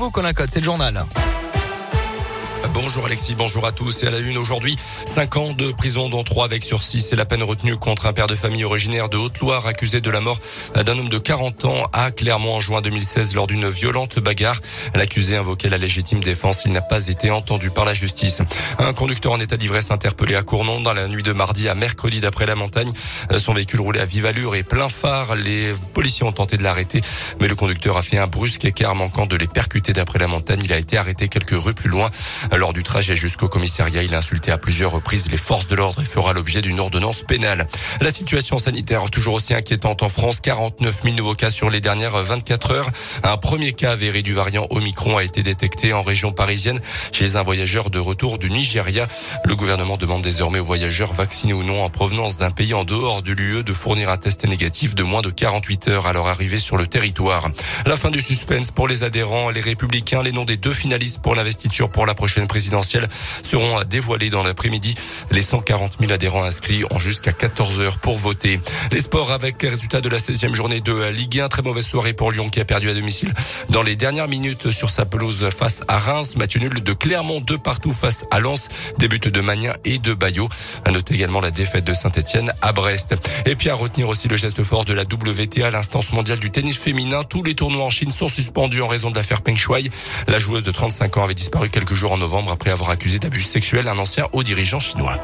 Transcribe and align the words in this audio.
vous, 0.00 0.10
Colin 0.10 0.32
Code, 0.32 0.48
c'est 0.50 0.60
le 0.60 0.64
journal. 0.64 1.04
Bonjour 2.68 3.06
Alexis, 3.06 3.34
bonjour 3.34 3.66
à 3.66 3.72
tous. 3.72 4.02
Et 4.02 4.06
à 4.06 4.10
la 4.10 4.18
une 4.18 4.36
aujourd'hui, 4.36 4.76
5 5.06 5.36
ans 5.36 5.52
de 5.52 5.72
prison 5.72 6.08
dont 6.08 6.22
3 6.22 6.44
avec 6.44 6.62
sursis. 6.62 7.00
C'est 7.00 7.16
la 7.16 7.24
peine 7.24 7.42
retenue 7.42 7.76
contre 7.76 8.06
un 8.06 8.12
père 8.12 8.26
de 8.26 8.34
famille 8.34 8.64
originaire 8.64 9.08
de 9.08 9.16
Haute-Loire 9.16 9.66
accusé 9.66 10.00
de 10.00 10.10
la 10.10 10.20
mort 10.20 10.38
d'un 10.74 10.98
homme 10.98 11.08
de 11.08 11.18
40 11.18 11.64
ans 11.64 11.86
à 11.92 12.10
Clermont 12.10 12.54
en 12.56 12.60
juin 12.60 12.82
2016 12.82 13.34
lors 13.34 13.46
d'une 13.46 13.68
violente 13.68 14.18
bagarre. 14.18 14.60
L'accusé 14.94 15.36
invoquait 15.36 15.70
la 15.70 15.78
légitime 15.78 16.20
défense. 16.20 16.64
Il 16.66 16.72
n'a 16.72 16.82
pas 16.82 17.08
été 17.08 17.30
entendu 17.30 17.70
par 17.70 17.84
la 17.84 17.94
justice. 17.94 18.42
Un 18.78 18.92
conducteur 18.92 19.32
en 19.32 19.38
état 19.38 19.56
d'ivresse 19.56 19.90
interpellé 19.90 20.34
à 20.34 20.42
Cournon 20.42 20.80
dans 20.80 20.92
la 20.92 21.08
nuit 21.08 21.22
de 21.22 21.32
mardi 21.32 21.68
à 21.68 21.74
mercredi 21.74 22.20
d'après 22.20 22.46
la 22.46 22.56
montagne. 22.56 22.92
Son 23.38 23.54
véhicule 23.54 23.80
roulait 23.80 24.00
à 24.00 24.04
vive 24.04 24.26
allure 24.26 24.54
et 24.54 24.62
plein 24.62 24.88
phare. 24.88 25.34
Les 25.34 25.72
policiers 25.94 26.26
ont 26.26 26.32
tenté 26.32 26.58
de 26.58 26.62
l'arrêter, 26.62 27.00
mais 27.40 27.48
le 27.48 27.54
conducteur 27.54 27.96
a 27.96 28.02
fait 28.02 28.18
un 28.18 28.26
brusque 28.26 28.66
écart 28.66 28.94
manquant 28.94 29.24
de 29.24 29.36
les 29.36 29.48
percuter 29.48 29.92
d'après 29.94 30.18
la 30.18 30.26
montagne. 30.26 30.60
Il 30.64 30.72
a 30.72 30.78
été 30.78 30.98
arrêté 30.98 31.28
quelques 31.28 31.50
rues 31.50 31.74
plus 31.74 31.88
loin. 31.88 32.10
Lors 32.56 32.72
du 32.72 32.82
trajet 32.82 33.14
jusqu'au 33.16 33.48
commissariat, 33.48 34.02
il 34.02 34.14
a 34.14 34.18
insulté 34.18 34.50
à 34.50 34.58
plusieurs 34.58 34.90
reprises 34.90 35.30
les 35.30 35.36
forces 35.36 35.66
de 35.66 35.76
l'ordre 35.76 36.02
et 36.02 36.04
fera 36.04 36.32
l'objet 36.32 36.62
d'une 36.62 36.80
ordonnance 36.80 37.22
pénale. 37.22 37.66
La 38.00 38.10
situation 38.10 38.58
sanitaire 38.58 39.08
toujours 39.10 39.34
aussi 39.34 39.54
inquiétante 39.54 40.02
en 40.02 40.08
France. 40.08 40.40
49 40.40 41.02
000 41.04 41.16
nouveaux 41.16 41.34
cas 41.34 41.50
sur 41.50 41.70
les 41.70 41.80
dernières 41.80 42.16
24 42.16 42.70
heures. 42.72 42.90
Un 43.22 43.36
premier 43.36 43.72
cas 43.72 43.92
avéré 43.92 44.22
du 44.22 44.32
variant 44.32 44.66
Omicron 44.70 45.16
a 45.16 45.24
été 45.24 45.42
détecté 45.42 45.92
en 45.92 46.02
région 46.02 46.32
parisienne 46.32 46.80
chez 47.12 47.36
un 47.36 47.42
voyageur 47.42 47.90
de 47.90 47.98
retour 47.98 48.38
du 48.38 48.50
Nigeria. 48.50 49.06
Le 49.44 49.54
gouvernement 49.54 49.96
demande 49.96 50.22
désormais 50.22 50.58
aux 50.58 50.64
voyageurs 50.64 51.12
vaccinés 51.12 51.52
ou 51.52 51.62
non 51.62 51.82
en 51.84 51.90
provenance 51.90 52.36
d'un 52.36 52.50
pays 52.50 52.74
en 52.74 52.84
dehors 52.84 53.22
de 53.22 53.32
l'UE 53.32 53.62
de 53.62 53.72
fournir 53.72 54.10
un 54.10 54.16
test 54.16 54.44
négatif 54.46 54.94
de 54.94 55.02
moins 55.02 55.22
de 55.22 55.30
48 55.30 55.88
heures 55.88 56.06
à 56.06 56.12
leur 56.12 56.26
arrivée 56.26 56.58
sur 56.58 56.76
le 56.76 56.86
territoire. 56.86 57.48
La 57.86 57.96
fin 57.96 58.10
du 58.10 58.20
suspense 58.20 58.70
pour 58.70 58.88
les 58.88 59.02
adhérents, 59.04 59.50
les 59.50 59.60
républicains, 59.60 60.22
les 60.22 60.32
noms 60.32 60.44
des 60.44 60.56
deux 60.56 60.74
finalistes 60.74 61.20
pour 61.20 61.34
l'investiture 61.34 61.90
pour 61.90 62.06
la 62.06 62.14
prochaine 62.14 62.39
présidentielle 62.46 63.08
seront 63.42 63.82
dévoilés 63.84 64.30
dans 64.30 64.42
l'après-midi. 64.42 64.94
Les 65.30 65.42
140 65.42 65.98
000 66.00 66.12
adhérents 66.12 66.44
inscrits 66.44 66.84
ont 66.90 66.98
jusqu'à 66.98 67.32
14 67.32 67.80
heures 67.80 67.98
pour 67.98 68.18
voter. 68.18 68.60
Les 68.92 69.00
sports 69.00 69.32
avec 69.32 69.62
les 69.62 69.68
résultats 69.68 70.00
de 70.00 70.08
la 70.08 70.18
16e 70.18 70.54
journée 70.54 70.80
de 70.80 71.08
Ligue 71.10 71.40
1. 71.40 71.48
Très 71.48 71.62
mauvaise 71.62 71.86
soirée 71.86 72.12
pour 72.12 72.30
Lyon 72.32 72.48
qui 72.48 72.60
a 72.60 72.64
perdu 72.64 72.90
à 72.90 72.94
domicile 72.94 73.32
dans 73.68 73.82
les 73.82 73.96
dernières 73.96 74.28
minutes 74.28 74.70
sur 74.70 74.90
sa 74.90 75.04
pelouse 75.04 75.48
face 75.56 75.82
à 75.88 75.98
Reims. 75.98 76.36
Match 76.36 76.56
nul 76.56 76.82
de 76.82 76.92
Clermont 76.92 77.40
de 77.40 77.56
partout 77.56 77.92
face 77.92 78.24
à 78.30 78.40
Lens. 78.40 78.68
Début 78.98 79.18
de 79.18 79.40
Magnin 79.40 79.72
et 79.84 79.98
de 79.98 80.14
Bayo. 80.14 80.48
À 80.84 80.90
noter 80.90 81.14
également 81.14 81.40
la 81.40 81.50
défaite 81.50 81.84
de 81.84 81.92
Saint-Etienne 81.92 82.52
à 82.62 82.72
Brest. 82.72 83.16
Et 83.46 83.56
puis 83.56 83.70
à 83.70 83.74
retenir 83.74 84.08
aussi 84.08 84.28
le 84.28 84.36
geste 84.36 84.62
fort 84.64 84.84
de 84.84 84.94
la 84.94 85.02
WTA, 85.02 85.70
l'instance 85.70 86.12
mondiale 86.12 86.38
du 86.38 86.50
tennis 86.50 86.78
féminin. 86.78 87.24
Tous 87.24 87.42
les 87.42 87.54
tournois 87.54 87.84
en 87.84 87.90
Chine 87.90 88.10
sont 88.10 88.28
suspendus 88.28 88.82
en 88.82 88.88
raison 88.88 89.10
de 89.10 89.16
l'affaire 89.16 89.42
Peng 89.42 89.56
Shuai. 89.56 89.90
La 90.28 90.38
joueuse 90.38 90.62
de 90.62 90.70
35 90.70 91.16
ans 91.16 91.24
avait 91.24 91.34
disparu 91.34 91.70
quelques 91.70 91.94
jours 91.94 92.12
en 92.12 92.20
après 92.50 92.70
avoir 92.70 92.90
accusé 92.90 93.18
d'abus 93.18 93.42
sexuels 93.42 93.88
un 93.88 93.98
ancien 93.98 94.26
haut 94.32 94.42
dirigeant 94.42 94.78
chinois. 94.78 95.18